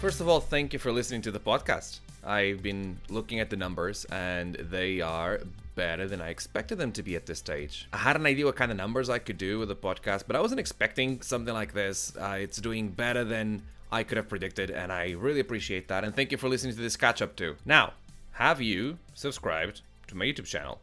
First 0.00 0.20
of 0.20 0.28
all, 0.28 0.40
thank 0.40 0.72
you 0.74 0.78
for 0.78 0.92
listening 0.92 1.22
to 1.22 1.30
the 1.30 1.40
podcast. 1.40 2.00
I've 2.22 2.62
been 2.62 2.98
looking 3.08 3.40
at 3.40 3.48
the 3.48 3.56
numbers 3.56 4.04
and 4.06 4.54
they 4.56 5.00
are 5.00 5.40
better 5.74 6.06
than 6.06 6.20
I 6.20 6.28
expected 6.28 6.76
them 6.76 6.92
to 6.92 7.02
be 7.02 7.16
at 7.16 7.24
this 7.24 7.38
stage. 7.38 7.88
I 7.94 7.96
had 7.98 8.14
an 8.14 8.26
idea 8.26 8.44
what 8.44 8.56
kind 8.56 8.70
of 8.70 8.76
numbers 8.76 9.08
I 9.08 9.18
could 9.18 9.38
do 9.38 9.58
with 9.58 9.68
the 9.68 9.74
podcast, 9.76 10.24
but 10.26 10.36
I 10.36 10.40
wasn't 10.40 10.60
expecting 10.60 11.22
something 11.22 11.54
like 11.54 11.72
this. 11.72 12.14
Uh, 12.14 12.36
it's 12.38 12.58
doing 12.58 12.90
better 12.90 13.24
than 13.24 13.62
I 13.90 14.02
could 14.02 14.16
have 14.16 14.28
predicted, 14.28 14.70
and 14.70 14.92
I 14.92 15.12
really 15.12 15.40
appreciate 15.40 15.88
that. 15.88 16.04
And 16.04 16.14
thank 16.14 16.30
you 16.30 16.38
for 16.38 16.48
listening 16.48 16.74
to 16.74 16.80
this 16.80 16.96
catch 16.96 17.22
up 17.22 17.34
too. 17.34 17.56
Now, 17.64 17.94
have 18.32 18.60
you 18.60 18.98
subscribed 19.14 19.80
to 20.08 20.14
my 20.14 20.26
YouTube 20.26 20.46
channel? 20.46 20.78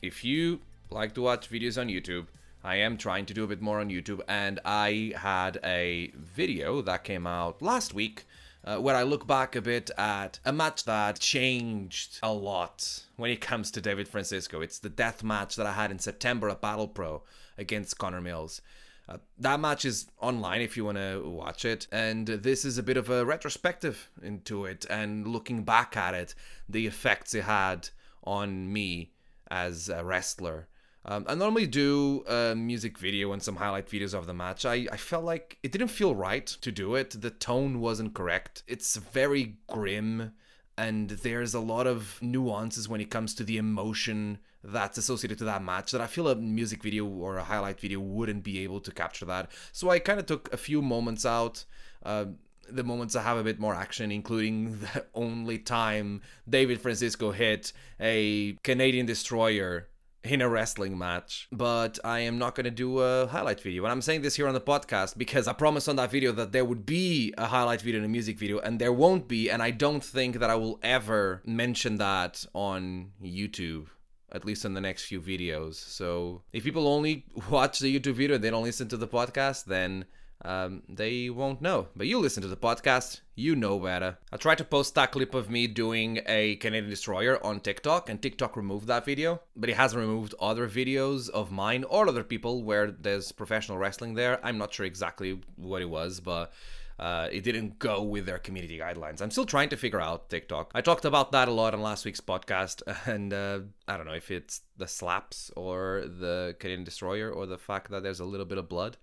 If 0.00 0.24
you 0.24 0.60
like 0.90 1.14
to 1.14 1.22
watch 1.22 1.50
videos 1.50 1.80
on 1.80 1.88
YouTube, 1.88 2.26
I 2.64 2.76
am 2.76 2.96
trying 2.96 3.26
to 3.26 3.34
do 3.34 3.42
a 3.42 3.48
bit 3.48 3.60
more 3.60 3.80
on 3.80 3.90
YouTube, 3.90 4.20
and 4.28 4.60
I 4.64 5.14
had 5.16 5.58
a 5.64 6.12
video 6.14 6.80
that 6.82 7.02
came 7.02 7.26
out 7.26 7.60
last 7.60 7.92
week 7.92 8.24
uh, 8.64 8.76
where 8.76 8.94
I 8.94 9.02
look 9.02 9.26
back 9.26 9.56
a 9.56 9.60
bit 9.60 9.90
at 9.98 10.38
a 10.44 10.52
match 10.52 10.84
that 10.84 11.18
changed 11.18 12.20
a 12.22 12.32
lot 12.32 13.02
when 13.16 13.32
it 13.32 13.40
comes 13.40 13.72
to 13.72 13.80
David 13.80 14.06
Francisco. 14.06 14.60
It's 14.60 14.78
the 14.78 14.88
death 14.88 15.24
match 15.24 15.56
that 15.56 15.66
I 15.66 15.72
had 15.72 15.90
in 15.90 15.98
September 15.98 16.48
at 16.50 16.60
Battle 16.60 16.86
Pro 16.86 17.24
against 17.58 17.98
Connor 17.98 18.20
Mills. 18.20 18.62
Uh, 19.08 19.18
that 19.38 19.58
match 19.58 19.84
is 19.84 20.06
online 20.20 20.60
if 20.60 20.76
you 20.76 20.84
want 20.84 20.98
to 20.98 21.20
watch 21.28 21.64
it, 21.64 21.88
and 21.90 22.28
this 22.28 22.64
is 22.64 22.78
a 22.78 22.82
bit 22.84 22.96
of 22.96 23.10
a 23.10 23.24
retrospective 23.24 24.08
into 24.22 24.66
it 24.66 24.86
and 24.88 25.26
looking 25.26 25.64
back 25.64 25.96
at 25.96 26.14
it, 26.14 26.36
the 26.68 26.86
effects 26.86 27.34
it 27.34 27.42
had 27.42 27.88
on 28.22 28.72
me 28.72 29.10
as 29.50 29.88
a 29.88 30.04
wrestler 30.04 30.68
um, 31.04 31.24
I 31.28 31.34
normally 31.34 31.66
do 31.66 32.24
a 32.28 32.54
music 32.54 32.96
video 32.98 33.32
and 33.32 33.42
some 33.42 33.56
highlight 33.56 33.88
videos 33.88 34.14
of 34.14 34.26
the 34.26 34.34
match. 34.34 34.64
I, 34.64 34.86
I 34.90 34.96
felt 34.96 35.24
like 35.24 35.58
it 35.62 35.72
didn't 35.72 35.88
feel 35.88 36.14
right 36.14 36.46
to 36.46 36.70
do 36.70 36.94
it. 36.94 37.20
The 37.20 37.30
tone 37.30 37.80
wasn't 37.80 38.14
correct. 38.14 38.62
It's 38.68 38.96
very 38.96 39.56
grim, 39.66 40.32
and 40.78 41.10
there's 41.10 41.54
a 41.54 41.60
lot 41.60 41.88
of 41.88 42.18
nuances 42.22 42.88
when 42.88 43.00
it 43.00 43.10
comes 43.10 43.34
to 43.34 43.44
the 43.44 43.56
emotion 43.56 44.38
that's 44.62 44.96
associated 44.96 45.38
to 45.38 45.44
that 45.44 45.62
match 45.62 45.90
that 45.90 46.00
I 46.00 46.06
feel 46.06 46.28
a 46.28 46.36
music 46.36 46.84
video 46.84 47.04
or 47.04 47.36
a 47.36 47.44
highlight 47.44 47.80
video 47.80 47.98
wouldn't 47.98 48.44
be 48.44 48.60
able 48.60 48.80
to 48.80 48.92
capture 48.92 49.24
that. 49.24 49.50
So 49.72 49.90
I 49.90 49.98
kind 49.98 50.20
of 50.20 50.26
took 50.26 50.52
a 50.52 50.56
few 50.56 50.80
moments 50.82 51.26
out. 51.26 51.64
Uh, 52.04 52.26
the 52.68 52.84
moments 52.84 53.14
that 53.14 53.22
have 53.22 53.36
a 53.36 53.42
bit 53.42 53.58
more 53.58 53.74
action, 53.74 54.12
including 54.12 54.78
the 54.94 55.04
only 55.14 55.58
time 55.58 56.22
David 56.48 56.80
Francisco 56.80 57.32
hit 57.32 57.72
a 57.98 58.52
Canadian 58.62 59.04
destroyer 59.04 59.88
in 60.24 60.40
a 60.40 60.48
wrestling 60.48 60.96
match, 60.96 61.48
but 61.50 61.98
I 62.04 62.20
am 62.20 62.38
not 62.38 62.54
going 62.54 62.64
to 62.64 62.70
do 62.70 63.00
a 63.00 63.26
highlight 63.26 63.60
video. 63.60 63.84
And 63.84 63.92
I'm 63.92 64.02
saying 64.02 64.22
this 64.22 64.36
here 64.36 64.46
on 64.46 64.54
the 64.54 64.60
podcast 64.60 65.18
because 65.18 65.48
I 65.48 65.52
promised 65.52 65.88
on 65.88 65.96
that 65.96 66.10
video 66.10 66.32
that 66.32 66.52
there 66.52 66.64
would 66.64 66.86
be 66.86 67.34
a 67.36 67.46
highlight 67.46 67.80
video 67.80 67.98
and 67.98 68.06
a 68.06 68.08
music 68.08 68.38
video, 68.38 68.58
and 68.58 68.78
there 68.78 68.92
won't 68.92 69.26
be. 69.26 69.50
And 69.50 69.62
I 69.62 69.70
don't 69.70 70.02
think 70.02 70.38
that 70.38 70.50
I 70.50 70.54
will 70.54 70.78
ever 70.82 71.42
mention 71.44 71.96
that 71.96 72.46
on 72.54 73.12
YouTube. 73.22 73.86
At 74.34 74.46
least 74.46 74.64
in 74.64 74.72
the 74.72 74.80
next 74.80 75.04
few 75.04 75.20
videos. 75.20 75.74
So 75.74 76.40
if 76.54 76.64
people 76.64 76.88
only 76.88 77.26
watch 77.50 77.80
the 77.80 77.98
YouTube 77.98 78.14
video 78.14 78.36
and 78.36 78.44
they 78.44 78.48
don't 78.48 78.62
listen 78.62 78.88
to 78.88 78.96
the 78.96 79.06
podcast, 79.06 79.66
then 79.66 80.06
um, 80.44 80.82
they 80.88 81.30
won't 81.30 81.62
know. 81.62 81.88
But 81.94 82.06
you 82.06 82.18
listen 82.18 82.42
to 82.42 82.48
the 82.48 82.56
podcast, 82.56 83.20
you 83.34 83.54
know 83.54 83.78
better. 83.78 84.18
I 84.32 84.36
tried 84.36 84.58
to 84.58 84.64
post 84.64 84.94
that 84.94 85.12
clip 85.12 85.34
of 85.34 85.48
me 85.48 85.66
doing 85.66 86.20
a 86.26 86.56
Canadian 86.56 86.90
Destroyer 86.90 87.44
on 87.44 87.60
TikTok, 87.60 88.08
and 88.08 88.20
TikTok 88.20 88.56
removed 88.56 88.88
that 88.88 89.04
video, 89.04 89.40
but 89.54 89.70
it 89.70 89.76
has 89.76 89.94
removed 89.94 90.34
other 90.40 90.68
videos 90.68 91.28
of 91.30 91.52
mine 91.52 91.84
or 91.84 92.08
other 92.08 92.24
people 92.24 92.62
where 92.62 92.90
there's 92.90 93.32
professional 93.32 93.78
wrestling 93.78 94.14
there. 94.14 94.44
I'm 94.44 94.58
not 94.58 94.72
sure 94.74 94.86
exactly 94.86 95.40
what 95.56 95.82
it 95.82 95.90
was, 95.90 96.20
but. 96.20 96.52
Uh, 96.98 97.28
it 97.32 97.42
didn't 97.42 97.80
go 97.80 98.00
with 98.00 98.26
their 98.26 98.38
community 98.38 98.78
guidelines. 98.78 99.20
I'm 99.20 99.30
still 99.32 99.46
trying 99.46 99.70
to 99.70 99.76
figure 99.76 100.00
out 100.00 100.28
TikTok. 100.28 100.70
I 100.72 100.82
talked 100.82 101.04
about 101.04 101.32
that 101.32 101.48
a 101.48 101.50
lot 101.50 101.74
on 101.74 101.82
last 101.82 102.04
week's 102.04 102.20
podcast, 102.20 102.82
and 103.06 103.32
uh, 103.32 103.60
I 103.88 103.96
don't 103.96 104.06
know 104.06 104.12
if 104.12 104.30
it's 104.30 104.60
the 104.76 104.86
slaps 104.86 105.50
or 105.56 106.04
the 106.06 106.54
Canadian 106.60 106.84
Destroyer 106.84 107.28
or 107.28 107.46
the 107.46 107.58
fact 107.58 107.90
that 107.90 108.04
there's 108.04 108.20
a 108.20 108.24
little 108.24 108.46
bit 108.46 108.58
of 108.58 108.68
blood. 108.68 108.98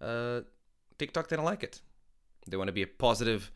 Uh, 0.00 0.40
TikTok 0.98 1.28
didn't 1.28 1.44
like 1.44 1.62
it. 1.62 1.80
They 2.46 2.56
want 2.56 2.68
to 2.68 2.72
be 2.72 2.82
a 2.82 2.86
positive 2.86 3.50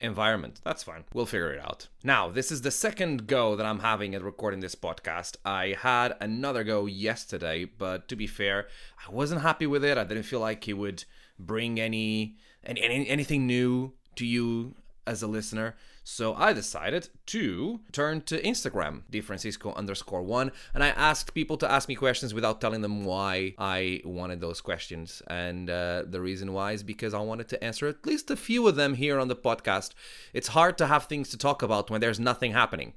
environment. 0.00 0.60
That's 0.64 0.82
fine. 0.82 1.04
We'll 1.12 1.26
figure 1.26 1.52
it 1.52 1.60
out. 1.60 1.88
Now, 2.04 2.28
this 2.28 2.52
is 2.52 2.62
the 2.62 2.70
second 2.70 3.26
go 3.26 3.56
that 3.56 3.66
I'm 3.66 3.80
having 3.80 4.14
at 4.14 4.22
recording 4.22 4.60
this 4.60 4.74
podcast. 4.74 5.36
I 5.44 5.76
had 5.78 6.14
another 6.20 6.64
go 6.64 6.86
yesterday, 6.86 7.64
but 7.64 8.08
to 8.08 8.16
be 8.16 8.26
fair, 8.26 8.68
I 9.06 9.12
wasn't 9.12 9.42
happy 9.42 9.66
with 9.66 9.84
it. 9.84 9.98
I 9.98 10.04
didn't 10.04 10.22
feel 10.24 10.40
like 10.40 10.68
it 10.68 10.74
would 10.74 11.04
bring 11.38 11.80
any, 11.80 12.36
any 12.64 13.08
anything 13.08 13.46
new 13.46 13.92
to 14.16 14.26
you 14.26 14.74
as 15.06 15.22
a 15.22 15.26
listener. 15.26 15.76
So 16.10 16.34
I 16.34 16.54
decided 16.54 17.10
to 17.26 17.80
turn 17.92 18.22
to 18.22 18.40
Instagram, 18.40 19.02
DeFrancisco 19.12 19.76
underscore 19.76 20.22
one, 20.22 20.52
and 20.72 20.82
I 20.82 20.88
asked 20.88 21.34
people 21.34 21.58
to 21.58 21.70
ask 21.70 21.86
me 21.86 21.96
questions 21.96 22.32
without 22.32 22.62
telling 22.62 22.80
them 22.80 23.04
why 23.04 23.54
I 23.58 24.00
wanted 24.06 24.40
those 24.40 24.62
questions. 24.62 25.20
And 25.26 25.68
uh, 25.68 26.04
the 26.08 26.22
reason 26.22 26.54
why 26.54 26.72
is 26.72 26.82
because 26.82 27.12
I 27.12 27.18
wanted 27.20 27.48
to 27.48 27.62
answer 27.62 27.86
at 27.88 28.06
least 28.06 28.30
a 28.30 28.36
few 28.36 28.66
of 28.66 28.74
them 28.74 28.94
here 28.94 29.18
on 29.20 29.28
the 29.28 29.36
podcast. 29.36 29.90
It's 30.32 30.48
hard 30.48 30.78
to 30.78 30.86
have 30.86 31.04
things 31.04 31.28
to 31.28 31.36
talk 31.36 31.62
about 31.62 31.90
when 31.90 32.00
there's 32.00 32.18
nothing 32.18 32.52
happening, 32.52 32.94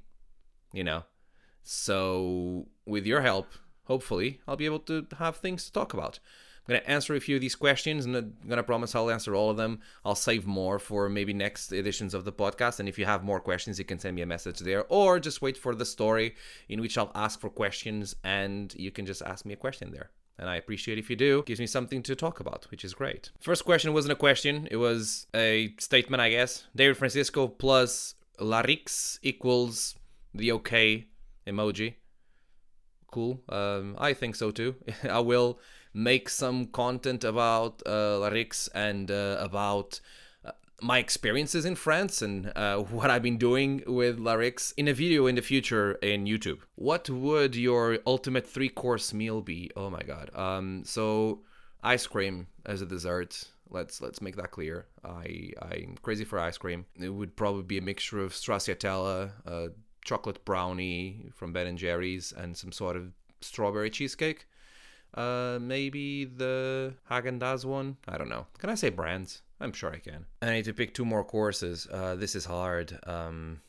you 0.72 0.82
know? 0.82 1.04
So 1.62 2.68
with 2.86 3.04
your 3.04 3.20
help, 3.20 3.48
hopefully, 3.84 4.40
I'll 4.48 4.56
be 4.56 4.64
able 4.64 4.80
to 4.80 5.06
have 5.18 5.36
things 5.36 5.66
to 5.66 5.72
talk 5.72 5.92
about. 5.92 6.18
I'm 6.62 6.74
going 6.74 6.80
to 6.80 6.90
answer 6.90 7.14
a 7.16 7.20
few 7.20 7.34
of 7.34 7.40
these 7.40 7.56
questions 7.56 8.04
and 8.04 8.14
I'm 8.14 8.34
going 8.46 8.56
to 8.56 8.62
promise 8.62 8.94
I'll 8.94 9.10
answer 9.10 9.34
all 9.34 9.50
of 9.50 9.56
them. 9.56 9.80
I'll 10.04 10.14
save 10.14 10.46
more 10.46 10.78
for 10.78 11.08
maybe 11.08 11.32
next 11.32 11.72
editions 11.72 12.14
of 12.14 12.24
the 12.24 12.32
podcast. 12.32 12.78
And 12.78 12.88
if 12.88 12.98
you 12.98 13.04
have 13.04 13.24
more 13.24 13.40
questions, 13.40 13.80
you 13.80 13.84
can 13.84 13.98
send 13.98 14.14
me 14.14 14.22
a 14.22 14.26
message 14.26 14.60
there 14.60 14.84
or 14.88 15.18
just 15.18 15.42
wait 15.42 15.56
for 15.56 15.74
the 15.74 15.84
story 15.84 16.36
in 16.68 16.80
which 16.80 16.96
I'll 16.96 17.10
ask 17.16 17.40
for 17.40 17.50
questions 17.50 18.14
and 18.22 18.72
you 18.76 18.92
can 18.92 19.06
just 19.06 19.22
ask 19.22 19.44
me 19.44 19.54
a 19.54 19.56
question 19.56 19.90
there. 19.90 20.10
And 20.38 20.48
I 20.48 20.56
appreciate 20.56 20.98
if 20.98 21.10
you 21.10 21.16
do. 21.16 21.40
It 21.40 21.46
gives 21.46 21.60
me 21.60 21.66
something 21.66 22.02
to 22.04 22.14
talk 22.14 22.38
about, 22.38 22.66
which 22.70 22.84
is 22.84 22.94
great. 22.94 23.30
First 23.40 23.64
question 23.64 23.92
wasn't 23.92 24.12
a 24.12 24.16
question, 24.16 24.68
it 24.70 24.76
was 24.76 25.26
a 25.34 25.74
statement, 25.78 26.20
I 26.20 26.30
guess. 26.30 26.64
David 26.74 26.96
Francisco 26.96 27.48
plus 27.48 28.14
Larix 28.38 29.18
equals 29.22 29.96
the 30.32 30.52
okay 30.52 31.06
emoji. 31.46 31.94
Cool. 33.10 33.42
Um, 33.48 33.96
I 33.98 34.14
think 34.14 34.36
so 34.36 34.50
too. 34.50 34.76
I 35.08 35.20
will 35.20 35.58
make 35.94 36.28
some 36.28 36.66
content 36.66 37.24
about 37.24 37.82
uh, 37.86 38.18
Larix 38.20 38.68
and 38.74 39.10
uh, 39.10 39.36
about 39.40 40.00
uh, 40.44 40.52
my 40.80 40.98
experiences 40.98 41.64
in 41.64 41.74
France 41.74 42.22
and 42.22 42.52
uh, 42.56 42.78
what 42.96 43.10
I've 43.10 43.22
been 43.22 43.38
doing 43.38 43.82
with 43.86 44.18
Larix 44.18 44.72
in 44.76 44.88
a 44.88 44.94
video 44.94 45.26
in 45.26 45.34
the 45.34 45.42
future 45.42 45.92
in 45.94 46.24
YouTube. 46.24 46.60
What 46.74 47.08
would 47.10 47.54
your 47.54 47.98
ultimate 48.06 48.46
three 48.46 48.68
course 48.68 49.12
meal 49.12 49.40
be? 49.40 49.70
Oh 49.76 49.90
my 49.90 50.02
god. 50.02 50.30
Um, 50.34 50.82
so 50.84 51.42
ice 51.82 52.06
cream 52.06 52.46
as 52.64 52.82
a 52.82 52.86
dessert. 52.86 53.44
Let's 53.70 54.00
let's 54.02 54.20
make 54.20 54.36
that 54.36 54.50
clear. 54.50 54.86
I 55.04 55.52
I'm 55.60 55.96
crazy 56.02 56.24
for 56.24 56.38
ice 56.38 56.58
cream. 56.58 56.84
It 57.00 57.08
would 57.08 57.36
probably 57.36 57.62
be 57.62 57.78
a 57.78 57.82
mixture 57.82 58.20
of 58.20 58.32
stracciatella, 58.32 59.32
uh, 59.46 59.68
chocolate 60.04 60.44
brownie 60.44 61.30
from 61.34 61.52
Ben 61.54 61.66
and 61.66 61.78
Jerry's, 61.78 62.32
and 62.36 62.56
some 62.56 62.70
sort 62.70 62.96
of 62.96 63.12
strawberry 63.40 63.88
cheesecake. 63.88 64.46
Uh, 65.14 65.58
maybe 65.60 66.24
the 66.24 66.94
Haagen 67.10 67.38
Dazs 67.38 67.64
one. 67.64 67.96
I 68.08 68.16
don't 68.18 68.28
know. 68.28 68.46
Can 68.58 68.70
I 68.70 68.74
say 68.74 68.88
brands? 68.88 69.42
I'm 69.60 69.72
sure 69.72 69.92
I 69.92 69.98
can. 69.98 70.26
I 70.40 70.50
need 70.50 70.64
to 70.64 70.72
pick 70.72 70.94
two 70.94 71.04
more 71.04 71.24
courses. 71.24 71.86
Uh, 71.90 72.16
this 72.16 72.34
is 72.34 72.44
hard. 72.44 72.98
Um, 73.06 73.60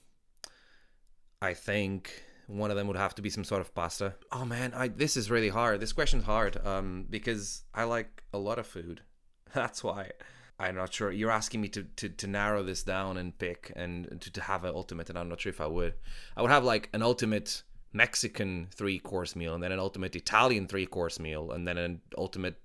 I 1.41 1.53
think 1.53 2.23
one 2.47 2.71
of 2.71 2.77
them 2.77 2.87
would 2.87 2.97
have 2.97 3.15
to 3.15 3.21
be 3.21 3.29
some 3.29 3.43
sort 3.43 3.61
of 3.61 3.75
pasta. 3.75 4.15
Oh 4.31 4.45
man, 4.45 4.73
I 4.73 4.87
this 4.87 5.17
is 5.17 5.29
really 5.29 5.49
hard. 5.49 5.79
This 5.79 5.93
question's 5.93 6.23
hard. 6.23 6.65
Um, 6.65 7.05
because 7.09 7.63
I 7.73 7.83
like 7.83 8.23
a 8.33 8.37
lot 8.37 8.59
of 8.59 8.65
food. 8.65 9.01
That's 9.53 9.83
why. 9.83 10.11
I'm 10.59 10.75
not 10.75 10.93
sure. 10.93 11.11
You're 11.11 11.31
asking 11.31 11.61
me 11.61 11.67
to, 11.69 11.83
to, 11.83 12.09
to 12.09 12.27
narrow 12.27 12.63
this 12.63 12.83
down 12.83 13.17
and 13.17 13.37
pick 13.37 13.73
and 13.75 14.21
to, 14.21 14.31
to 14.31 14.41
have 14.41 14.63
an 14.63 14.73
ultimate, 14.73 15.09
and 15.09 15.17
I'm 15.17 15.27
not 15.27 15.41
sure 15.41 15.49
if 15.49 15.59
I 15.59 15.67
would. 15.67 15.95
I 16.37 16.41
would 16.41 16.51
have 16.51 16.63
like 16.63 16.89
an 16.93 17.01
ultimate 17.01 17.63
Mexican 17.93 18.67
three 18.73 18.99
course 18.99 19.35
meal, 19.35 19.53
and 19.53 19.63
then 19.63 19.71
an 19.71 19.79
ultimate 19.79 20.15
Italian 20.15 20.67
three 20.67 20.85
course 20.85 21.19
meal, 21.19 21.51
and 21.51 21.67
then 21.67 21.77
an 21.77 22.01
ultimate, 22.17 22.59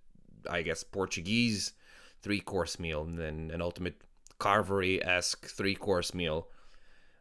I 0.48 0.62
guess, 0.62 0.82
Portuguese 0.82 1.72
three 2.22 2.40
course 2.40 2.80
meal, 2.80 3.02
and 3.02 3.18
then 3.18 3.50
an 3.52 3.62
ultimate 3.62 4.00
Carvery 4.40 5.04
esque 5.04 5.46
three 5.46 5.74
course 5.74 6.14
meal. 6.14 6.48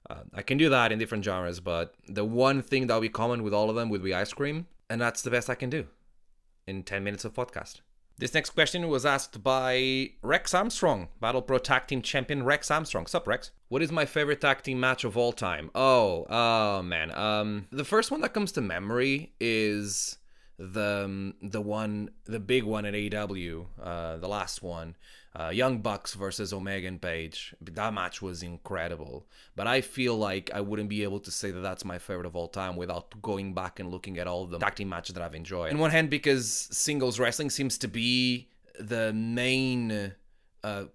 Uh, 0.09 0.23
I 0.33 0.41
can 0.41 0.57
do 0.57 0.69
that 0.69 0.91
in 0.91 0.99
different 0.99 1.25
genres, 1.25 1.59
but 1.59 1.95
the 2.07 2.23
one 2.23 2.61
thing 2.61 2.87
that 2.87 2.93
will 2.93 3.01
be 3.01 3.09
common 3.09 3.43
with 3.43 3.53
all 3.53 3.69
of 3.69 3.75
them 3.75 3.89
would 3.89 4.03
be 4.03 4.13
ice 4.13 4.33
cream, 4.33 4.67
and 4.89 5.01
that's 5.01 5.21
the 5.21 5.31
best 5.31 5.49
I 5.49 5.55
can 5.55 5.69
do 5.69 5.87
in 6.65 6.83
10 6.83 7.03
minutes 7.03 7.25
of 7.25 7.33
podcast. 7.33 7.81
This 8.19 8.33
next 8.33 8.49
question 8.51 8.87
was 8.87 9.05
asked 9.05 9.43
by 9.43 10.09
Rex 10.23 10.55
Armstrong, 10.55 11.09
Battle 11.21 11.43
Pro 11.43 11.59
Tag 11.59 11.85
Team 11.85 12.01
Champion 12.01 12.41
Rex 12.41 12.71
Armstrong. 12.71 13.05
Sup, 13.05 13.27
Rex? 13.27 13.51
What 13.69 13.83
is 13.83 13.91
my 13.91 14.07
favorite 14.07 14.41
tag 14.41 14.63
team 14.63 14.79
match 14.79 15.03
of 15.03 15.15
all 15.15 15.31
time? 15.31 15.69
Oh, 15.75 16.25
oh 16.27 16.81
man. 16.81 17.11
Um, 17.11 17.67
the 17.71 17.85
first 17.85 18.09
one 18.09 18.21
that 18.21 18.33
comes 18.33 18.51
to 18.53 18.61
memory 18.61 19.33
is 19.39 20.17
the 20.59 21.03
um, 21.05 21.35
the 21.41 21.61
one 21.61 22.09
the 22.25 22.39
big 22.39 22.63
one 22.63 22.85
at 22.85 22.93
AEW, 22.93 23.65
uh, 23.81 24.17
the 24.17 24.27
last 24.27 24.63
one, 24.63 24.95
uh, 25.35 25.49
Young 25.49 25.79
Bucks 25.79 26.15
versus 26.15 26.51
Omega 26.51 26.87
and 26.87 27.01
Page. 27.01 27.53
That 27.61 27.93
match 27.93 28.21
was 28.21 28.41
incredible. 28.41 29.27
But 29.55 29.67
I 29.67 29.81
feel 29.81 30.17
like 30.17 30.49
I 30.53 30.61
wouldn't 30.61 30.89
be 30.89 31.03
able 31.03 31.19
to 31.21 31.31
say 31.31 31.51
that 31.51 31.61
that's 31.61 31.85
my 31.85 31.99
favorite 31.99 32.25
of 32.25 32.35
all 32.35 32.47
time 32.47 32.75
without 32.75 33.21
going 33.21 33.53
back 33.53 33.79
and 33.79 33.91
looking 33.91 34.17
at 34.17 34.27
all 34.27 34.47
the 34.47 34.57
tag 34.57 34.75
team 34.75 34.89
matches 34.89 35.13
that 35.13 35.23
I've 35.23 35.35
enjoyed. 35.35 35.71
On 35.73 35.79
one 35.79 35.91
hand, 35.91 36.09
because 36.09 36.51
singles 36.71 37.19
wrestling 37.19 37.49
seems 37.49 37.77
to 37.79 37.87
be 37.87 38.49
the 38.79 39.13
main 39.13 40.13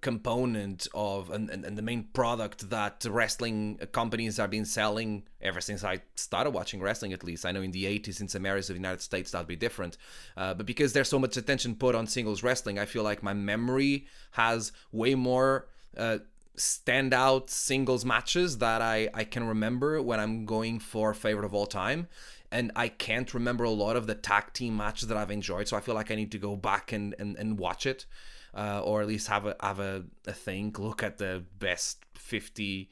component 0.01 0.87
of 0.93 1.31
and, 1.31 1.49
and, 1.49 1.65
and, 1.65 1.79
the 1.79 1.83
main 1.83 2.05
product 2.13 2.69
that 2.71 3.05
wrestling 3.09 3.79
companies 3.93 4.37
have 4.37 4.51
been 4.51 4.65
selling 4.65 5.23
ever 5.41 5.61
since 5.61 5.85
I 5.85 6.01
started 6.15 6.51
watching 6.51 6.81
wrestling 6.81 7.13
at 7.13 7.25
least. 7.25 7.47
I 7.47 7.53
know 7.53 7.63
in 7.63 7.71
the 7.71 7.85
80s 7.85 8.21
in 8.21 8.29
some 8.29 8.45
areas 8.45 8.69
of 8.69 8.75
the 8.75 8.81
United 8.81 9.01
States 9.01 9.31
that'd 9.31 9.47
be 9.47 9.57
different. 9.57 9.97
Uh, 10.37 10.53
but 10.53 10.67
because 10.67 10.93
there's 10.93 11.09
so 11.09 11.19
much 11.19 11.37
attention 11.37 11.77
put 11.77 11.95
on 11.95 12.07
singles 12.07 12.43
wrestling, 12.43 12.79
I 12.79 12.87
feel 12.87 13.03
like 13.03 13.23
my 13.23 13.35
memory 13.35 14.07
has 14.33 14.73
way 14.91 15.15
more 15.15 15.69
uh, 15.97 16.19
standout 16.57 17.49
singles 17.49 18.05
matches 18.05 18.59
that 18.59 18.83
I, 18.83 19.09
I 19.15 19.25
can 19.25 19.45
remember 19.45 20.03
when 20.03 20.21
I'm 20.21 20.45
going 20.45 20.81
for 20.81 21.15
favorite 21.15 21.47
of 21.47 21.55
all 21.55 21.67
time 21.67 22.09
and 22.51 22.71
I 22.77 22.89
can't 22.89 23.33
remember 23.33 23.65
a 23.65 23.71
lot 23.71 23.97
of 23.97 24.07
the 24.07 24.15
tag 24.15 24.53
team 24.53 24.77
matches 24.77 25.09
that 25.09 25.17
I've 25.17 25.31
enjoyed. 25.31 25.69
So 25.69 25.77
I 25.77 25.81
feel 25.81 25.95
like 25.95 26.11
I 26.11 26.15
need 26.15 26.33
to 26.33 26.39
go 26.39 26.55
back 26.55 26.93
and, 26.93 27.15
and, 27.19 27.37
and 27.37 27.59
watch 27.59 27.87
it 27.87 28.05
uh, 28.55 28.81
or 28.83 29.01
at 29.01 29.09
least 29.09 29.29
have 29.29 29.47
a 29.47 29.57
have 29.61 29.81
a, 29.81 30.05
a 30.27 30.33
think, 30.33 30.79
look 30.79 31.03
at 31.03 31.19
the 31.19 31.45
best 31.59 32.05
50 32.15 32.91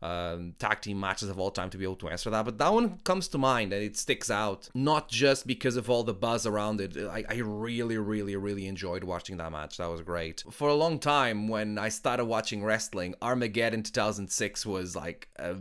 um, 0.00 0.54
tag 0.58 0.80
team 0.80 1.00
matches 1.00 1.28
of 1.28 1.38
all 1.38 1.50
time 1.50 1.70
to 1.70 1.78
be 1.78 1.84
able 1.84 1.96
to 1.96 2.08
answer 2.08 2.30
that. 2.30 2.44
But 2.44 2.58
that 2.58 2.72
one 2.72 2.98
comes 2.98 3.28
to 3.28 3.38
mind 3.38 3.72
and 3.72 3.82
it 3.82 3.96
sticks 3.96 4.30
out, 4.30 4.68
not 4.74 5.08
just 5.08 5.46
because 5.46 5.76
of 5.76 5.90
all 5.90 6.04
the 6.04 6.14
buzz 6.14 6.46
around 6.46 6.80
it. 6.80 6.96
I, 6.96 7.24
I 7.28 7.34
really, 7.36 7.98
really, 7.98 8.36
really 8.36 8.66
enjoyed 8.66 9.04
watching 9.04 9.38
that 9.38 9.52
match. 9.52 9.78
That 9.78 9.90
was 9.90 10.02
great. 10.02 10.44
For 10.50 10.68
a 10.68 10.74
long 10.74 10.98
time, 10.98 11.48
when 11.48 11.78
I 11.78 11.88
started 11.88 12.26
watching 12.26 12.64
wrestling, 12.64 13.14
Armageddon 13.20 13.82
2006 13.82 14.66
was 14.66 14.94
like 14.94 15.28
a, 15.36 15.56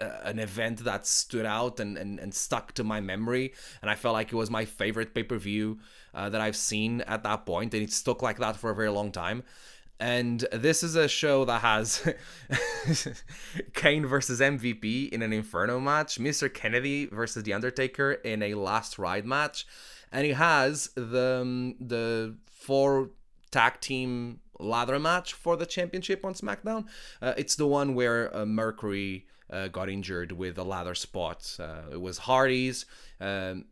an 0.00 0.38
event 0.38 0.84
that 0.84 1.06
stood 1.06 1.46
out 1.46 1.80
and, 1.80 1.96
and, 1.96 2.18
and 2.18 2.34
stuck 2.34 2.72
to 2.72 2.84
my 2.84 3.00
memory. 3.00 3.52
And 3.82 3.90
I 3.90 3.94
felt 3.94 4.14
like 4.14 4.32
it 4.32 4.36
was 4.36 4.50
my 4.50 4.64
favorite 4.64 5.14
pay 5.14 5.22
per 5.22 5.38
view 5.38 5.78
uh, 6.14 6.28
that 6.30 6.40
I've 6.40 6.56
seen 6.56 7.00
at 7.02 7.22
that 7.22 7.46
point, 7.46 7.74
and 7.74 7.82
it 7.82 7.92
stuck 7.92 8.22
like 8.22 8.38
that 8.38 8.56
for 8.56 8.70
a 8.70 8.74
very 8.74 8.90
long 8.90 9.12
time. 9.12 9.42
And 10.00 10.40
this 10.52 10.82
is 10.82 10.96
a 10.96 11.06
show 11.06 11.44
that 11.44 11.60
has 11.60 12.14
Kane 13.74 14.06
versus 14.06 14.40
MVP 14.40 15.08
in 15.10 15.22
an 15.22 15.32
Inferno 15.32 15.78
match, 15.78 16.18
Mr. 16.18 16.52
Kennedy 16.52 17.06
versus 17.06 17.44
The 17.44 17.52
Undertaker 17.52 18.12
in 18.12 18.42
a 18.42 18.54
Last 18.54 18.98
Ride 18.98 19.24
match, 19.24 19.66
and 20.10 20.26
it 20.26 20.34
has 20.34 20.90
the 20.96 21.40
um, 21.42 21.76
the 21.80 22.36
four 22.50 23.10
tag 23.54 23.80
team 23.80 24.40
ladder 24.58 24.98
match 24.98 25.32
for 25.32 25.56
the 25.56 25.64
championship 25.64 26.24
on 26.24 26.34
SmackDown. 26.34 26.86
Uh, 27.22 27.34
it's 27.36 27.54
the 27.54 27.68
one 27.68 27.94
where 27.94 28.34
uh, 28.36 28.44
Mercury 28.44 29.26
uh, 29.48 29.68
got 29.68 29.88
injured 29.88 30.32
with 30.32 30.58
a 30.58 30.64
ladder 30.64 30.96
spot. 30.96 31.56
Uh, 31.60 31.82
it 31.92 32.00
was 32.00 32.18
Hardy's, 32.18 32.84
um, 33.20 33.66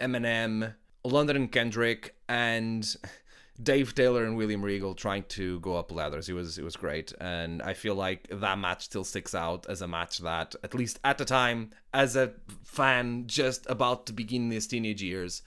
MNM, 0.00 0.74
London 1.02 1.36
and 1.36 1.50
Kendrick, 1.50 2.14
and 2.28 2.94
Dave 3.62 3.94
Taylor 3.94 4.24
and 4.26 4.36
William 4.36 4.62
Regal 4.62 4.94
trying 4.94 5.24
to 5.28 5.60
go 5.60 5.76
up 5.76 5.90
ladders. 5.90 6.28
It 6.28 6.34
was 6.34 6.58
it 6.58 6.64
was 6.64 6.76
great, 6.76 7.14
and 7.18 7.62
I 7.62 7.72
feel 7.72 7.94
like 7.94 8.28
that 8.30 8.58
match 8.58 8.84
still 8.84 9.04
sticks 9.04 9.34
out 9.34 9.66
as 9.66 9.80
a 9.80 9.88
match 9.88 10.18
that, 10.18 10.54
at 10.62 10.74
least 10.74 11.00
at 11.04 11.16
the 11.16 11.24
time, 11.24 11.70
as 11.94 12.16
a 12.16 12.34
fan 12.64 13.24
just 13.26 13.64
about 13.70 14.04
to 14.06 14.12
begin 14.12 14.50
his 14.50 14.66
teenage 14.66 15.02
years, 15.02 15.40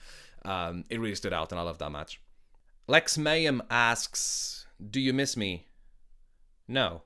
um, 0.44 0.84
it 0.90 0.98
really 0.98 1.14
stood 1.14 1.32
out, 1.32 1.52
and 1.52 1.60
I 1.60 1.62
love 1.62 1.78
that 1.78 1.92
match. 1.92 2.20
Lex 2.86 3.18
Mayhem 3.18 3.62
asks, 3.70 4.66
"Do 4.78 5.00
you 5.00 5.12
miss 5.12 5.36
me?" 5.36 5.68
No. 6.68 7.02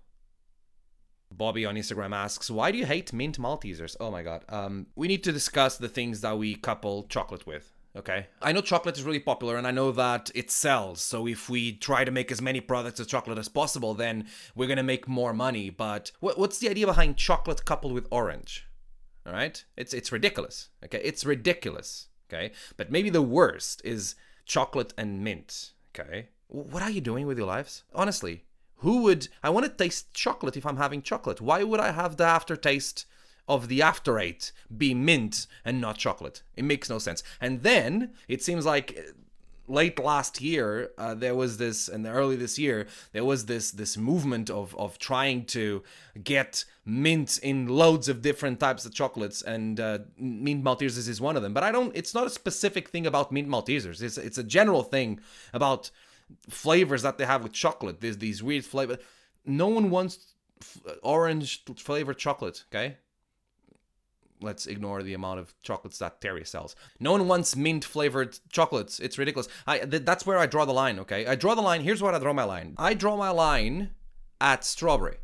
Bobby 1.32 1.64
on 1.64 1.76
Instagram 1.76 2.14
asks, 2.14 2.50
"Why 2.50 2.70
do 2.70 2.78
you 2.78 2.86
hate 2.86 3.12
mint 3.12 3.38
Maltesers?" 3.38 3.96
Oh 4.00 4.10
my 4.10 4.22
god. 4.22 4.44
Um, 4.48 4.88
we 4.94 5.08
need 5.08 5.24
to 5.24 5.32
discuss 5.32 5.78
the 5.78 5.88
things 5.88 6.20
that 6.20 6.38
we 6.38 6.54
couple 6.54 7.04
chocolate 7.04 7.46
with. 7.46 7.72
Okay. 7.96 8.28
I 8.40 8.52
know 8.52 8.60
chocolate 8.60 8.96
is 8.96 9.02
really 9.02 9.18
popular 9.20 9.56
and 9.56 9.66
I 9.66 9.72
know 9.72 9.90
that 9.92 10.30
it 10.34 10.50
sells. 10.50 11.00
So 11.00 11.26
if 11.26 11.48
we 11.48 11.72
try 11.72 12.04
to 12.04 12.12
make 12.12 12.30
as 12.30 12.40
many 12.40 12.60
products 12.60 13.00
of 13.00 13.08
chocolate 13.08 13.38
as 13.38 13.48
possible, 13.48 13.94
then 13.94 14.28
we're 14.54 14.68
going 14.68 14.76
to 14.76 14.82
make 14.82 15.08
more 15.08 15.34
money. 15.34 15.70
But 15.70 16.12
what's 16.20 16.58
the 16.58 16.68
idea 16.68 16.86
behind 16.86 17.16
chocolate 17.16 17.64
coupled 17.64 17.92
with 17.92 18.06
orange? 18.10 18.66
All 19.26 19.32
right? 19.32 19.64
It's 19.76 19.92
it's 19.92 20.12
ridiculous. 20.12 20.68
Okay? 20.84 21.00
It's 21.02 21.24
ridiculous. 21.24 22.08
Okay? 22.32 22.52
But 22.76 22.92
maybe 22.92 23.10
the 23.10 23.22
worst 23.22 23.82
is 23.84 24.14
chocolate 24.44 24.92
and 24.96 25.22
mint. 25.22 25.72
Okay? 25.94 26.28
What 26.48 26.82
are 26.82 26.90
you 26.90 27.00
doing 27.00 27.26
with 27.26 27.38
your 27.38 27.46
lives? 27.46 27.84
Honestly, 27.94 28.44
who 28.76 29.02
would 29.02 29.28
I 29.42 29.50
want 29.50 29.66
to 29.66 29.72
taste 29.72 30.14
chocolate 30.14 30.56
if 30.56 30.66
I'm 30.66 30.78
having 30.78 31.02
chocolate? 31.02 31.40
Why 31.40 31.62
would 31.62 31.80
I 31.80 31.92
have 31.92 32.16
the 32.16 32.24
aftertaste 32.24 33.06
of 33.50 33.66
the 33.66 33.82
after 33.82 34.18
eight 34.20 34.52
be 34.74 34.94
mint 34.94 35.48
and 35.64 35.80
not 35.80 35.98
chocolate. 35.98 36.42
It 36.54 36.64
makes 36.64 36.88
no 36.88 37.00
sense. 37.00 37.24
And 37.40 37.64
then 37.64 38.12
it 38.28 38.44
seems 38.44 38.64
like 38.64 38.96
late 39.70 39.98
last 39.98 40.40
year 40.40 40.90
uh, 40.98 41.14
there 41.14 41.34
was 41.34 41.58
this 41.58 41.88
and 41.88 42.06
early 42.06 42.36
this 42.36 42.58
year 42.58 42.86
there 43.12 43.24
was 43.24 43.46
this 43.46 43.70
this 43.70 43.96
movement 43.96 44.50
of 44.50 44.74
of 44.76 44.98
trying 44.98 45.44
to 45.44 45.82
get 46.22 46.64
mint 46.84 47.38
in 47.42 47.68
loads 47.68 48.08
of 48.08 48.20
different 48.20 48.58
types 48.58 48.84
of 48.84 48.92
chocolates 48.92 49.42
and 49.42 49.78
uh, 49.78 49.98
mint 50.18 50.64
maltesers 50.64 51.08
is 51.08 51.20
one 51.20 51.36
of 51.36 51.42
them. 51.42 51.54
But 51.54 51.62
i 51.62 51.70
don't 51.70 51.94
it's 51.96 52.14
not 52.14 52.26
a 52.26 52.30
specific 52.30 52.88
thing 52.88 53.06
about 53.06 53.32
mint 53.32 53.48
maltesers. 53.48 54.02
It's 54.02 54.18
it's 54.18 54.38
a 54.38 54.44
general 54.44 54.82
thing 54.82 55.20
about 55.52 55.90
flavors 56.48 57.02
that 57.02 57.18
they 57.18 57.26
have 57.26 57.42
with 57.42 57.52
chocolate. 57.52 58.00
There's 58.00 58.18
these 58.18 58.42
weird 58.42 58.64
flavors 58.64 58.98
no 59.44 59.68
one 59.68 59.90
wants 59.90 60.34
f- 60.60 60.78
orange 61.02 61.64
flavored 61.76 62.18
chocolate 62.18 62.64
okay 62.70 62.96
let's 64.40 64.66
ignore 64.66 65.02
the 65.02 65.14
amount 65.14 65.40
of 65.40 65.54
chocolates 65.62 65.98
that 65.98 66.20
Terry 66.20 66.44
sells. 66.44 66.76
No 66.98 67.12
one 67.12 67.28
wants 67.28 67.56
mint 67.56 67.84
flavored 67.84 68.38
chocolates. 68.50 69.00
It's 69.00 69.18
ridiculous. 69.18 69.48
I 69.66 69.78
th- 69.78 70.04
that's 70.04 70.26
where 70.26 70.38
I 70.38 70.46
draw 70.46 70.64
the 70.64 70.72
line. 70.72 70.98
Okay, 71.00 71.26
I 71.26 71.34
draw 71.34 71.54
the 71.54 71.62
line. 71.62 71.82
Here's 71.82 72.02
what 72.02 72.14
I 72.14 72.18
draw 72.18 72.32
my 72.32 72.44
line. 72.44 72.74
I 72.78 72.94
draw 72.94 73.16
my 73.16 73.30
line 73.30 73.90
at 74.40 74.64
strawberry. 74.64 75.18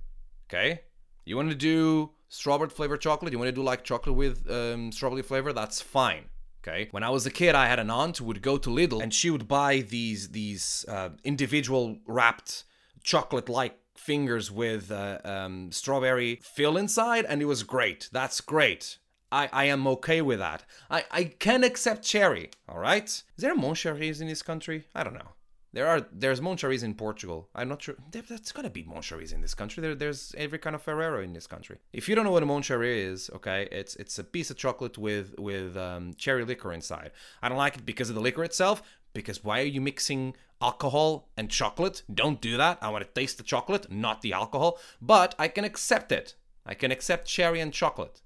Okay, 0.48 0.82
you 1.24 1.36
want 1.36 1.50
to 1.50 1.56
do 1.56 2.10
strawberry 2.28 2.70
flavored 2.70 3.00
chocolate? 3.00 3.32
You 3.32 3.38
want 3.38 3.48
to 3.48 3.52
do 3.52 3.62
like 3.62 3.84
chocolate 3.84 4.16
with 4.16 4.50
um, 4.50 4.92
strawberry 4.92 5.22
flavor? 5.22 5.52
That's 5.52 5.80
fine. 5.80 6.24
Okay. 6.66 6.88
When 6.90 7.04
I 7.04 7.10
was 7.10 7.26
a 7.26 7.30
kid, 7.30 7.54
I 7.54 7.66
had 7.66 7.78
an 7.78 7.90
aunt 7.90 8.18
who 8.18 8.24
would 8.24 8.42
go 8.42 8.58
to 8.58 8.70
Lidl 8.70 9.00
and 9.00 9.14
she 9.14 9.30
would 9.30 9.46
buy 9.46 9.80
these 9.80 10.30
these 10.30 10.84
uh, 10.88 11.10
individual 11.22 11.98
wrapped 12.06 12.64
chocolate 13.04 13.48
like 13.48 13.78
fingers 13.94 14.50
with 14.50 14.90
uh, 14.90 15.18
um, 15.24 15.70
strawberry 15.72 16.40
fill 16.42 16.76
inside, 16.76 17.24
and 17.24 17.40
it 17.40 17.46
was 17.46 17.62
great. 17.62 18.08
That's 18.12 18.40
great. 18.40 18.98
I, 19.32 19.48
I 19.52 19.64
am 19.64 19.86
okay 19.88 20.22
with 20.22 20.38
that. 20.38 20.64
I, 20.90 21.04
I 21.10 21.24
can 21.24 21.64
accept 21.64 22.04
cherry, 22.04 22.50
all 22.68 22.78
right? 22.78 23.08
Is 23.08 23.24
there 23.36 23.54
Mon 23.54 23.74
Chéris 23.74 24.20
in 24.20 24.28
this 24.28 24.42
country? 24.42 24.86
I 24.94 25.02
don't 25.04 25.14
know. 25.14 25.30
There 25.72 25.88
are 25.88 26.06
there's 26.10 26.40
Mon 26.40 26.56
Chéris 26.56 26.82
in 26.82 26.94
Portugal. 26.94 27.50
I'm 27.54 27.68
not 27.68 27.82
sure. 27.82 27.96
There, 28.10 28.22
that's 28.22 28.50
gonna 28.50 28.70
be 28.70 28.84
Mon 28.84 29.02
Chéris 29.02 29.34
in 29.34 29.42
this 29.42 29.52
country. 29.52 29.82
There, 29.82 29.94
there's 29.94 30.34
every 30.38 30.58
kind 30.58 30.74
of 30.74 30.80
Ferrero 30.80 31.22
in 31.22 31.34
this 31.34 31.46
country. 31.46 31.76
If 31.92 32.08
you 32.08 32.14
don't 32.14 32.24
know 32.24 32.30
what 32.30 32.42
a 32.42 32.46
Mon 32.46 32.62
Chéri 32.62 32.96
is, 32.96 33.30
okay, 33.34 33.68
it's 33.70 33.94
it's 33.96 34.18
a 34.18 34.24
piece 34.24 34.50
of 34.50 34.56
chocolate 34.56 34.96
with 34.96 35.34
with 35.38 35.76
um, 35.76 36.14
cherry 36.14 36.46
liquor 36.46 36.72
inside. 36.72 37.10
I 37.42 37.50
don't 37.50 37.58
like 37.58 37.76
it 37.76 37.84
because 37.84 38.08
of 38.08 38.14
the 38.14 38.22
liquor 38.22 38.42
itself. 38.42 38.82
Because 39.12 39.42
why 39.42 39.60
are 39.60 39.64
you 39.64 39.80
mixing 39.80 40.34
alcohol 40.62 41.28
and 41.36 41.50
chocolate? 41.50 42.02
Don't 42.12 42.40
do 42.40 42.56
that. 42.56 42.78
I 42.80 42.90
want 42.90 43.04
to 43.04 43.10
taste 43.10 43.36
the 43.38 43.42
chocolate, 43.42 43.90
not 43.90 44.22
the 44.22 44.32
alcohol. 44.32 44.78
But 45.00 45.34
I 45.38 45.48
can 45.48 45.64
accept 45.64 46.12
it. 46.12 46.36
I 46.64 46.74
can 46.74 46.90
accept 46.90 47.26
cherry 47.26 47.60
and 47.60 47.72
chocolate. 47.72 48.22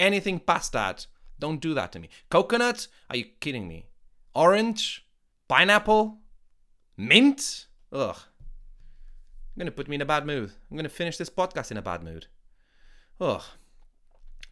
Anything 0.00 0.40
past 0.40 0.72
that, 0.72 1.06
don't 1.38 1.60
do 1.60 1.74
that 1.74 1.92
to 1.92 1.98
me. 1.98 2.08
Coconut? 2.30 2.88
Are 3.10 3.16
you 3.16 3.26
kidding 3.38 3.68
me? 3.68 3.84
Orange? 4.34 5.06
Pineapple? 5.46 6.16
Mint? 6.96 7.66
Ugh. 7.92 8.16
I'm 8.16 9.58
gonna 9.58 9.70
put 9.70 9.88
me 9.88 9.96
in 9.96 10.00
a 10.00 10.06
bad 10.06 10.24
mood. 10.24 10.52
I'm 10.70 10.76
gonna 10.78 10.88
finish 10.88 11.18
this 11.18 11.28
podcast 11.28 11.70
in 11.70 11.76
a 11.76 11.82
bad 11.82 12.02
mood. 12.02 12.28
Ugh. 13.20 13.42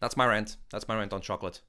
That's 0.02 0.19
my 0.19 0.26
rant. 0.26 0.59
That's 0.71 0.87
my 0.87 0.97
rant 0.99 1.14
on 1.14 1.23
chocolate. 1.23 1.62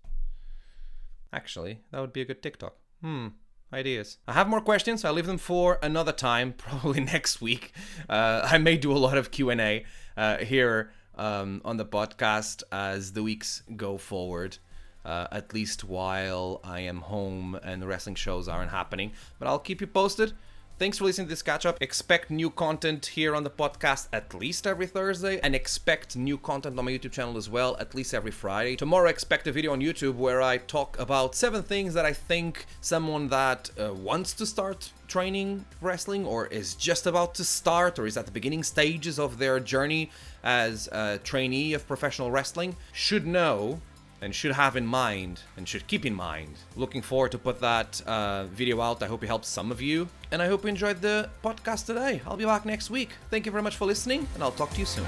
Actually, 1.32 1.80
that 1.92 2.02
would 2.02 2.12
be 2.12 2.22
a 2.22 2.26
good 2.26 2.44
TikTok. 2.44 2.76
Hmm. 3.02 3.28
Ideas. 3.72 4.18
I 4.28 4.34
have 4.34 4.50
more 4.50 4.62
questions. 4.62 5.06
I'll 5.06 5.14
leave 5.14 5.26
them 5.26 5.38
for 5.38 5.80
another 5.82 6.12
time, 6.12 6.52
probably 6.58 7.00
next 7.00 7.40
week. 7.40 7.72
Uh, 8.10 8.42
I 8.44 8.58
may 8.58 8.76
do 8.76 8.92
a 8.92 8.98
lot 8.98 9.18
of 9.18 9.32
Q 9.32 9.52
and 9.52 9.62
A 9.62 9.86
uh, 10.18 10.38
here 10.40 10.92
um, 11.20 11.62
on 11.66 11.78
the 11.78 11.86
podcast 11.86 12.64
as 12.72 13.12
the 13.12 13.22
weeks 13.22 13.62
go 13.76 13.98
forward. 13.98 14.58
Uh, 15.06 15.28
at 15.32 15.54
least 15.54 15.84
while 15.86 16.60
I 16.64 16.82
am 16.82 17.02
home 17.02 17.58
and 17.64 17.82
the 17.82 17.88
wrestling 17.88 18.16
shows 18.16 18.48
aren't 18.48 18.72
happening. 18.72 19.14
But 19.38 19.48
I'll 19.48 19.60
keep 19.60 19.82
you 19.82 19.88
posted. 19.88 20.34
Thanks 20.80 20.98
for 20.98 21.04
listening 21.04 21.28
to 21.28 21.32
this 21.32 21.42
catch 21.42 21.66
up. 21.66 21.78
Expect 21.82 22.32
new 22.32 22.50
content 22.50 23.08
here 23.08 23.36
on 23.36 23.44
the 23.44 23.50
podcast 23.50 24.08
at 24.14 24.34
least 24.34 24.66
every 24.66 24.88
Thursday, 24.88 25.38
and 25.44 25.54
expect 25.54 26.16
new 26.16 26.38
content 26.38 26.80
on 26.80 26.86
my 26.86 26.92
YouTube 26.92 27.12
channel 27.12 27.36
as 27.36 27.50
well, 27.50 27.76
at 27.82 27.94
least 27.94 28.14
every 28.14 28.32
Friday. 28.32 28.78
Tomorrow, 28.78 29.10
expect 29.10 29.46
a 29.48 29.52
video 29.52 29.74
on 29.74 29.82
YouTube 29.82 30.16
where 30.16 30.42
I 30.42 30.56
talk 30.56 30.98
about 30.98 31.36
seven 31.36 31.64
things 31.64 31.94
that 31.96 32.06
I 32.06 32.14
think 32.14 32.66
someone 32.80 33.28
that 33.28 33.70
uh, 33.78 33.94
wants 33.94 34.32
to 34.36 34.46
start 34.46 34.94
training 35.10 35.66
wrestling 35.82 36.26
or 36.26 36.48
is 36.48 36.76
just 36.76 37.06
about 37.06 37.36
to 37.36 37.44
start 37.44 38.00
or 38.00 38.06
is 38.06 38.16
at 38.16 38.26
the 38.26 38.32
beginning 38.32 38.64
stages 38.64 39.20
of 39.20 39.38
their 39.38 39.60
journey 39.60 40.10
as 40.46 40.88
a 40.94 41.20
trainee 41.26 41.74
of 41.74 41.86
professional 41.88 42.32
wrestling 42.32 42.78
should 42.94 43.28
know 43.28 43.82
and 44.22 44.34
should 44.34 44.54
have 44.54 44.76
in 44.76 44.86
mind 44.86 45.42
and 45.58 45.68
should 45.68 45.88
keep 45.88 46.06
in 46.06 46.14
mind. 46.14 46.56
Looking 46.76 47.02
forward 47.02 47.32
to 47.32 47.38
put 47.38 47.60
that 47.62 48.02
uh, 48.06 48.46
video 48.46 48.82
out. 48.82 49.02
I 49.04 49.08
hope 49.08 49.24
it 49.24 49.28
helps 49.28 49.48
some 49.48 49.72
of 49.72 49.82
you, 49.82 50.08
and 50.32 50.42
I 50.42 50.48
hope 50.48 50.64
you 50.64 50.70
enjoyed 50.70 51.02
the 51.02 51.30
podcast 51.44 51.86
today. 51.86 52.22
I'll 52.26 52.38
be 52.38 52.46
back 52.46 52.66
next 52.66 52.90
week. 52.90 53.10
Thank 53.30 53.46
you 53.46 53.52
very 53.52 53.64
much 53.64 53.78
for 53.78 53.86
listening, 53.86 54.28
and 54.34 54.44
I'll 54.44 54.52
talk 54.52 54.72
to 54.72 54.80
you 54.80 54.86
soon. 54.86 55.06